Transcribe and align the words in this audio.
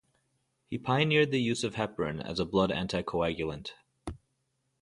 He 0.67 0.79
pioneered 0.79 1.29
the 1.29 1.39
use 1.39 1.63
of 1.63 1.75
heparin 1.75 2.21
as 2.25 2.39
a 2.39 2.45
blood 2.45 2.71
anti-coagulant. 2.71 3.73